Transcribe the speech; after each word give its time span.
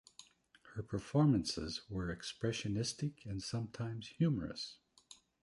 Her 0.73 0.81
performances 0.81 1.81
were 1.87 2.07
expressionistic 2.07 3.23
and 3.27 3.39
sometimes 3.39 4.07
humorous. 4.17 4.77